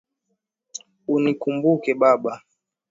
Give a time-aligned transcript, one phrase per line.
[1.13, 2.33] Unikumbuke baba